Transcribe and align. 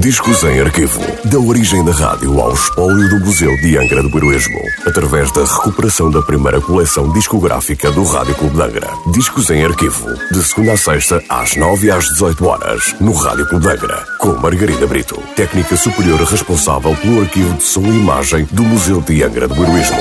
Discos 0.00 0.42
em 0.44 0.60
arquivo. 0.60 0.98
Da 1.26 1.38
origem 1.38 1.84
da 1.84 1.92
rádio 1.92 2.40
ao 2.40 2.54
espólio 2.54 3.06
do 3.10 3.20
Museu 3.20 3.54
de 3.60 3.76
Angra 3.76 4.02
do 4.02 4.16
Heroísmo. 4.16 4.58
Através 4.86 5.30
da 5.32 5.44
recuperação 5.44 6.10
da 6.10 6.22
primeira 6.22 6.58
coleção 6.58 7.12
discográfica 7.12 7.92
do 7.92 8.02
Rádio 8.04 8.34
Clube 8.36 8.56
de 8.56 8.62
Angra. 8.62 8.88
Discos 9.12 9.50
em 9.50 9.62
arquivo. 9.62 10.08
De 10.30 10.42
segunda 10.42 10.72
a 10.72 10.76
sexta, 10.78 11.22
às 11.28 11.54
nove 11.56 11.88
e 11.88 11.90
às 11.90 12.08
dezoito 12.08 12.46
horas. 12.46 12.94
No 12.98 13.12
Rádio 13.12 13.46
Clube 13.46 13.66
de 13.66 13.72
Angra. 13.72 14.06
Com 14.18 14.38
Margarida 14.38 14.86
Brito. 14.86 15.22
Técnica 15.36 15.76
superior 15.76 16.18
responsável 16.22 16.96
pelo 16.96 17.20
arquivo 17.20 17.52
de 17.58 17.62
som 17.62 17.82
e 17.82 17.88
imagem 17.88 18.48
do 18.52 18.62
Museu 18.62 19.02
de 19.02 19.22
Angra 19.22 19.46
do 19.46 19.62
Heroísmo. 19.62 20.00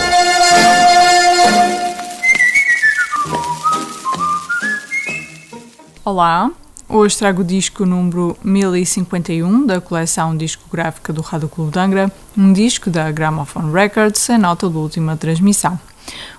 Olá, 6.05 6.51
hoje 6.91 7.17
trago 7.17 7.41
o 7.41 7.45
disco 7.45 7.85
número 7.85 8.37
1051 8.43 9.65
da 9.65 9.79
coleção 9.79 10.35
discográfica 10.35 11.13
do 11.13 11.21
Rádio 11.21 11.47
Clube 11.47 11.71
de 11.71 12.11
um 12.37 12.51
disco 12.51 12.89
da 12.89 13.09
Gramophone 13.09 13.71
Records 13.71 14.29
em 14.29 14.37
nota 14.37 14.69
da 14.69 14.77
última 14.77 15.15
transmissão. 15.15 15.79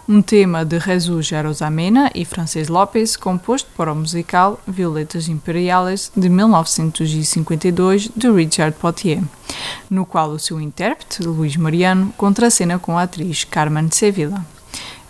Um 0.07 0.21
tema 0.21 0.65
de 0.65 0.79
Jesus 0.79 1.33
Arosamena 1.33 2.11
e 2.15 2.25
Francis 2.25 2.69
Lopes, 2.69 3.17
composto 3.17 3.71
para 3.77 3.93
o 3.93 3.97
musical 3.97 4.61
Violetas 4.67 5.29
Imperiales 5.29 6.13
de 6.15 6.29
1952 6.29 8.11
de 8.15 8.31
Richard 8.31 8.77
Potier, 8.79 9.23
no 9.89 10.05
qual 10.05 10.31
o 10.31 10.39
seu 10.39 10.61
intérprete, 10.61 11.23
Luís 11.23 11.57
Mariano, 11.57 12.13
contracena 12.17 12.79
com 12.79 12.99
a 12.99 13.05
atriz 13.05 13.45
Carmen 13.45 13.91
Sevilla. 13.91 14.45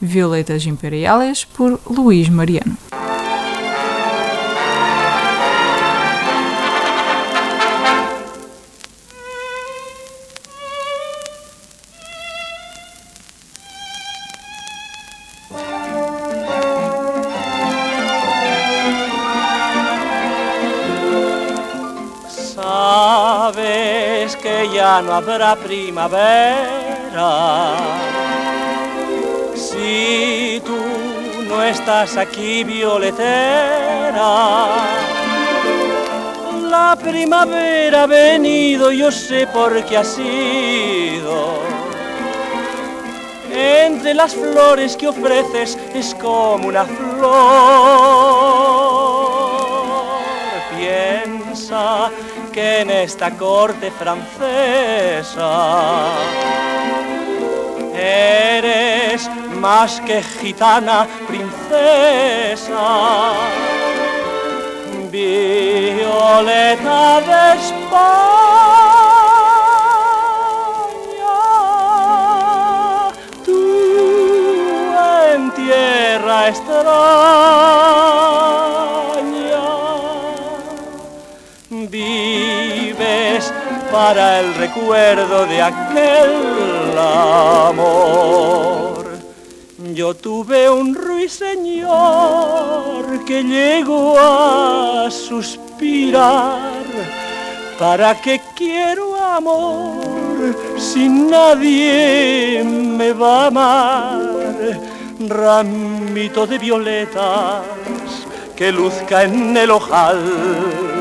Violetas 0.00 0.66
Imperiales 0.66 1.44
por 1.44 1.80
Luís 1.88 2.28
Mariano. 2.28 2.76
Ya 24.70 25.02
no 25.02 25.12
habrá 25.14 25.56
primavera 25.56 26.52
si 29.72 30.60
tú 30.64 30.76
no 31.48 31.62
estás 31.62 32.16
aquí, 32.16 32.64
violetera. 32.64 34.22
La 36.68 36.96
primavera 36.96 38.04
ha 38.04 38.06
venido, 38.06 38.90
yo 38.92 39.10
sé 39.10 39.46
por 39.46 39.84
qué 39.84 39.96
ha 39.98 40.04
sido. 40.04 41.60
Entre 43.50 44.14
las 44.14 44.34
flores 44.34 44.96
que 44.96 45.08
ofreces 45.08 45.78
es 45.94 46.14
como 46.14 46.68
una 46.68 46.84
flor. 46.84 47.42
Piensa 50.76 52.10
que 52.52 52.80
en 52.80 52.90
esta 52.90 53.30
corte 53.30 53.90
francesa 53.90 55.40
eres 57.94 59.28
más 59.58 60.00
que 60.02 60.22
gitana, 60.22 61.08
princesa, 61.26 63.32
violeta 65.10 67.20
de 67.20 67.54
España, 67.58 67.82
tú 73.44 74.94
en 75.34 75.50
tierra 75.52 76.48
vives 81.92 83.52
para 83.92 84.40
el 84.40 84.54
recuerdo 84.54 85.46
de 85.46 85.60
aquel 85.60 86.98
amor. 87.68 89.04
Yo 89.92 90.14
tuve 90.14 90.70
un 90.70 90.94
ruiseñor 90.94 91.84
que 93.26 93.42
llegó 93.42 94.18
a 94.18 95.10
suspirar. 95.10 96.72
¿Para 97.78 98.18
qué 98.22 98.40
quiero 98.56 99.14
amor 99.16 100.56
si 100.78 101.10
nadie 101.10 102.64
me 102.64 103.12
va 103.12 103.44
a 103.44 103.46
amar? 103.48 104.22
Ramito 105.28 106.46
de 106.46 106.58
violetas 106.58 107.64
que 108.56 108.72
luzca 108.72 109.24
en 109.24 109.54
el 109.56 109.70
ojal 109.70 110.91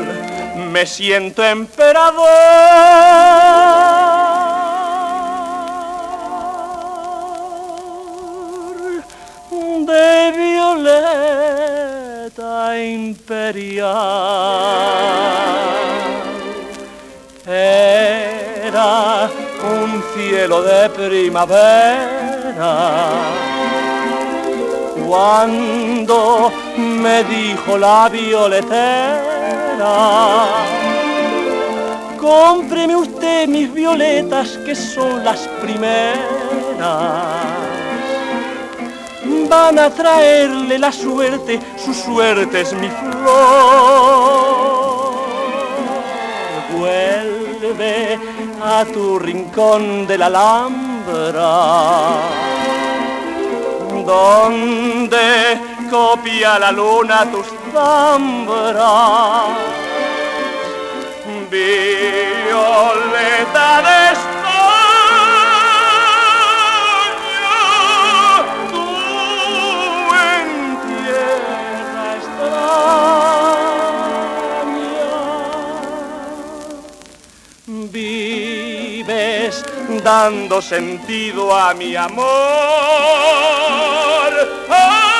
me 0.72 0.86
siento 0.86 1.44
emperador 1.44 2.28
de 9.86 10.32
violeta 10.34 11.12
imperial. 12.78 13.92
Era 17.46 19.28
un 19.62 20.02
cielo 20.14 20.62
de 20.62 20.88
primavera 20.88 21.82
cuando 25.06 26.50
me 26.78 27.24
dijo 27.24 27.76
la 27.76 28.08
violetera, 28.08 29.31
cómpreme 32.20 32.96
usted 32.96 33.48
mis 33.48 33.72
violetas 33.72 34.58
que 34.64 34.74
son 34.74 35.24
las 35.24 35.48
primeras, 35.60 36.18
van 39.48 39.78
a 39.78 39.90
traerle 39.90 40.78
la 40.78 40.92
suerte, 40.92 41.60
su 41.76 41.92
suerte 41.94 42.60
es 42.60 42.72
mi 42.74 42.88
flor. 42.88 43.52
Vuelve 46.78 48.18
a 48.64 48.84
tu 48.86 49.18
rincón 49.18 50.06
de 50.06 50.18
la 50.18 50.26
Alhambra 50.26 50.92
donde 54.04 55.58
copia 55.92 56.58
la 56.58 56.72
luna 56.72 57.30
tus 57.30 57.48
zambras. 57.70 59.50
Violeta 61.50 63.02
de 63.86 63.96
España, 64.16 64.48
tú 68.72 68.88
en 70.32 70.48
extraña 72.14 72.72
vives 77.92 79.54
dando 80.02 80.56
sentido 80.62 81.40
a 81.54 81.74
mi 81.74 81.94
amor. 81.96 82.32
Amor. 84.68 85.11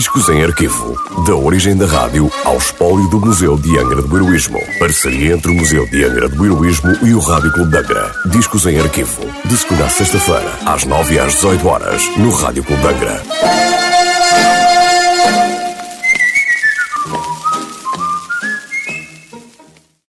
Discos 0.00 0.30
em 0.30 0.42
arquivo. 0.42 0.96
Da 1.26 1.34
origem 1.34 1.76
da 1.76 1.84
rádio 1.84 2.32
ao 2.46 2.56
espólio 2.56 3.06
do 3.10 3.20
Museu 3.20 3.58
de 3.58 3.78
Angra 3.78 4.00
do 4.00 4.16
Heroísmo. 4.16 4.58
Parceria 4.78 5.34
entre 5.34 5.52
o 5.52 5.54
Museu 5.54 5.86
de 5.90 6.02
Angra 6.02 6.26
do 6.26 6.42
Heroísmo 6.42 6.90
e 7.02 7.12
o 7.12 7.18
Rádio 7.18 7.52
Clube 7.52 7.70
de 7.70 7.76
Angra. 7.76 8.10
Discos 8.24 8.64
em 8.64 8.80
arquivo. 8.80 9.20
De 9.44 9.54
segunda 9.58 9.84
a 9.84 9.90
sexta-feira, 9.90 10.58
às 10.64 10.86
nove 10.86 11.16
e 11.16 11.18
às 11.18 11.34
dezoito 11.34 11.68
horas, 11.68 12.02
no 12.16 12.30
Rádio 12.30 12.64
Clube 12.64 12.80
de 12.80 12.88
Angra. 12.88 13.99